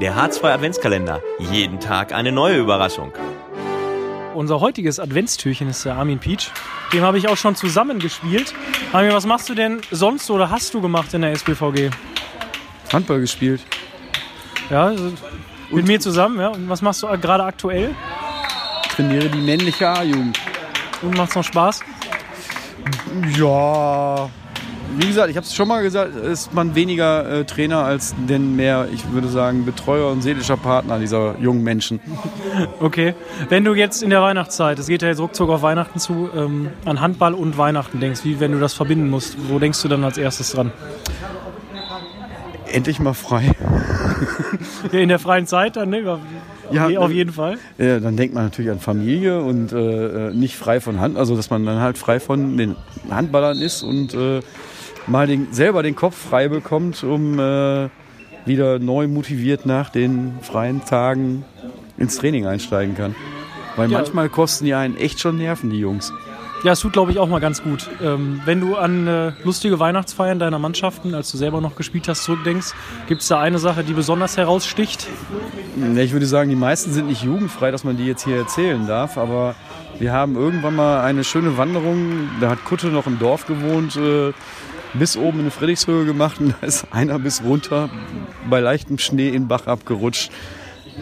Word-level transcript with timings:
Der 0.00 0.14
H2 0.14 0.52
Adventskalender. 0.52 1.22
Jeden 1.38 1.80
Tag 1.80 2.12
eine 2.12 2.30
neue 2.30 2.58
Überraschung. 2.58 3.14
Unser 4.34 4.60
heutiges 4.60 5.00
Adventstürchen 5.00 5.70
ist 5.70 5.86
der 5.86 5.94
Armin 5.94 6.18
Peach. 6.18 6.50
Dem 6.92 7.00
habe 7.00 7.16
ich 7.16 7.28
auch 7.28 7.36
schon 7.38 7.56
zusammengespielt. 7.56 8.52
Armin, 8.92 9.12
was 9.12 9.24
machst 9.24 9.48
du 9.48 9.54
denn 9.54 9.80
sonst 9.90 10.30
oder 10.30 10.50
hast 10.50 10.74
du 10.74 10.82
gemacht 10.82 11.14
in 11.14 11.22
der 11.22 11.32
SBVG? 11.32 11.88
Handball 12.92 13.20
gespielt. 13.20 13.62
Ja, 14.68 14.88
also 14.88 15.14
mit 15.70 15.86
mir 15.86 15.98
zusammen, 15.98 16.40
ja. 16.40 16.48
Und 16.48 16.68
was 16.68 16.82
machst 16.82 17.02
du 17.02 17.06
gerade 17.06 17.44
aktuell? 17.44 17.94
Trainiere 18.90 19.30
die 19.30 19.40
männliche 19.40 19.88
A-Jugend. 19.88 20.38
Und 21.00 21.16
macht's 21.16 21.34
noch 21.34 21.44
Spaß? 21.44 21.80
Ja, 23.34 24.28
wie 24.98 25.06
gesagt, 25.06 25.30
ich 25.30 25.36
habe 25.36 25.46
es 25.46 25.54
schon 25.54 25.68
mal 25.68 25.82
gesagt, 25.82 26.16
ist 26.16 26.54
man 26.54 26.74
weniger 26.74 27.40
äh, 27.40 27.44
Trainer 27.44 27.78
als 27.78 28.14
denn 28.28 28.56
mehr, 28.56 28.88
ich 28.92 29.10
würde 29.12 29.28
sagen, 29.28 29.64
Betreuer 29.64 30.10
und 30.10 30.22
seelischer 30.22 30.56
Partner 30.56 30.98
dieser 30.98 31.38
jungen 31.38 31.62
Menschen. 31.62 32.00
Okay. 32.80 33.14
Wenn 33.48 33.64
du 33.64 33.74
jetzt 33.74 34.02
in 34.02 34.10
der 34.10 34.22
Weihnachtszeit, 34.22 34.78
es 34.78 34.86
geht 34.86 35.02
ja 35.02 35.08
jetzt 35.08 35.20
ruckzuck 35.20 35.50
auf 35.50 35.62
Weihnachten 35.62 35.98
zu, 35.98 36.30
ähm, 36.34 36.70
an 36.84 37.00
Handball 37.00 37.34
und 37.34 37.58
Weihnachten 37.58 38.00
denkst, 38.00 38.20
wie 38.24 38.40
wenn 38.40 38.52
du 38.52 38.60
das 38.60 38.74
verbinden 38.74 39.10
musst, 39.10 39.36
wo 39.48 39.58
denkst 39.58 39.82
du 39.82 39.88
dann 39.88 40.04
als 40.04 40.16
erstes 40.16 40.52
dran? 40.52 40.72
Endlich 42.70 42.98
mal 42.98 43.14
frei. 43.14 43.52
Ja, 44.92 45.00
in 45.00 45.08
der 45.08 45.18
freien 45.18 45.46
Zeit 45.46 45.76
dann, 45.76 45.90
ne? 45.90 46.18
Ja, 46.70 46.88
auf 46.98 47.10
jeden 47.10 47.32
Fall. 47.32 47.58
Ja, 47.78 48.00
dann 48.00 48.16
denkt 48.16 48.34
man 48.34 48.44
natürlich 48.44 48.70
an 48.70 48.80
Familie 48.80 49.40
und 49.40 49.72
äh, 49.72 50.30
nicht 50.32 50.56
frei 50.56 50.80
von 50.80 51.00
Hand, 51.00 51.16
also 51.16 51.36
dass 51.36 51.50
man 51.50 51.64
dann 51.66 51.80
halt 51.80 51.98
frei 51.98 52.20
von 52.20 52.56
den 52.56 52.76
Handballern 53.10 53.58
ist 53.58 53.82
und 53.82 54.14
äh, 54.14 54.40
mal 55.06 55.26
den, 55.26 55.52
selber 55.52 55.82
den 55.82 55.94
Kopf 55.96 56.16
frei 56.16 56.48
bekommt, 56.48 57.02
um 57.04 57.38
äh, 57.38 57.88
wieder 58.44 58.78
neu 58.78 59.08
motiviert 59.08 59.66
nach 59.66 59.90
den 59.90 60.34
freien 60.42 60.84
Tagen 60.84 61.44
ins 61.98 62.16
Training 62.18 62.46
einsteigen 62.46 62.94
kann. 62.96 63.14
Weil 63.76 63.90
Ja. 63.90 63.98
manchmal 63.98 64.28
kosten 64.28 64.64
die 64.64 64.74
einen 64.74 64.96
echt 64.96 65.20
schon 65.20 65.36
Nerven, 65.36 65.70
die 65.70 65.78
Jungs. 65.78 66.12
Ja, 66.64 66.72
es 66.72 66.80
tut, 66.80 66.94
glaube 66.94 67.12
ich, 67.12 67.18
auch 67.18 67.28
mal 67.28 67.38
ganz 67.40 67.62
gut. 67.62 67.88
Ähm, 68.02 68.40
wenn 68.46 68.60
du 68.60 68.76
an 68.76 69.06
äh, 69.06 69.32
lustige 69.44 69.78
Weihnachtsfeiern 69.78 70.38
deiner 70.38 70.58
Mannschaften, 70.58 71.14
als 71.14 71.30
du 71.30 71.36
selber 71.36 71.60
noch 71.60 71.76
gespielt 71.76 72.08
hast, 72.08 72.24
zurückdenkst, 72.24 72.72
gibt 73.08 73.20
es 73.20 73.28
da 73.28 73.38
eine 73.40 73.58
Sache, 73.58 73.84
die 73.84 73.92
besonders 73.92 74.36
heraussticht? 74.38 75.06
Ja, 75.76 76.00
Ich 76.02 76.12
würde 76.12 76.26
sagen, 76.26 76.48
die 76.48 76.56
meisten 76.56 76.92
sind 76.92 77.08
nicht 77.08 77.22
jugendfrei, 77.22 77.70
dass 77.70 77.84
man 77.84 77.96
die 77.98 78.06
jetzt 78.06 78.24
hier 78.24 78.36
erzählen 78.36 78.86
darf, 78.86 79.18
aber 79.18 79.54
wir 79.98 80.12
haben 80.12 80.34
irgendwann 80.34 80.74
mal 80.76 81.02
eine 81.02 81.24
schöne 81.24 81.58
Wanderung, 81.58 82.30
da 82.40 82.48
hat 82.50 82.64
Kutte 82.64 82.86
noch 82.88 83.06
im 83.06 83.18
Dorf 83.18 83.46
gewohnt, 83.46 83.96
äh, 83.96 84.32
bis 84.98 85.16
oben 85.16 85.40
in 85.40 85.50
Friedrichshöhe 85.50 86.04
gemacht 86.04 86.40
und 86.40 86.54
da 86.60 86.66
ist 86.66 86.86
einer 86.92 87.18
bis 87.18 87.42
runter 87.42 87.88
bei 88.48 88.60
leichtem 88.60 88.98
Schnee 88.98 89.28
in 89.28 89.34
den 89.34 89.48
Bach 89.48 89.66
abgerutscht. 89.66 90.30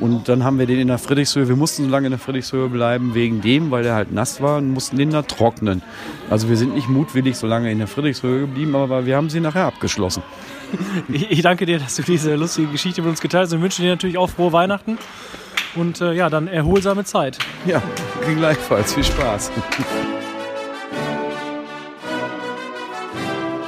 Und 0.00 0.28
dann 0.28 0.42
haben 0.42 0.58
wir 0.58 0.66
den 0.66 0.78
in 0.78 0.88
der 0.88 0.98
Friedrichshöhe, 0.98 1.48
wir 1.48 1.56
mussten 1.56 1.84
so 1.84 1.90
lange 1.90 2.06
in 2.06 2.12
der 2.12 2.18
Friedrichshöhe 2.18 2.68
bleiben 2.68 3.14
wegen 3.14 3.42
dem, 3.42 3.70
weil 3.70 3.82
der 3.82 3.94
halt 3.94 4.10
nass 4.10 4.40
war 4.40 4.58
und 4.58 4.70
mussten 4.70 4.96
den 4.96 5.10
da 5.10 5.22
trocknen. 5.22 5.82
Also 6.30 6.48
wir 6.48 6.56
sind 6.56 6.74
nicht 6.74 6.88
mutwillig 6.88 7.36
so 7.36 7.46
lange 7.46 7.70
in 7.70 7.78
der 7.78 7.88
Friedrichshöhe 7.88 8.40
geblieben, 8.40 8.74
aber 8.74 9.04
wir 9.04 9.16
haben 9.16 9.28
sie 9.28 9.40
nachher 9.40 9.66
abgeschlossen. 9.66 10.22
Ich, 11.12 11.30
ich 11.30 11.42
danke 11.42 11.66
dir, 11.66 11.78
dass 11.78 11.96
du 11.96 12.02
diese 12.02 12.34
lustige 12.34 12.68
Geschichte 12.68 13.02
mit 13.02 13.10
uns 13.10 13.20
geteilt 13.20 13.44
hast 13.44 13.52
und 13.52 13.60
wünsche 13.60 13.82
dir 13.82 13.90
natürlich 13.90 14.16
auch 14.16 14.30
frohe 14.30 14.52
Weihnachten 14.52 14.96
und 15.74 16.00
äh, 16.00 16.14
ja, 16.14 16.30
dann 16.30 16.48
erholsame 16.48 17.04
Zeit. 17.04 17.38
Ja, 17.66 17.82
gleichfalls, 18.34 18.94
viel 18.94 19.04
Spaß. 19.04 19.52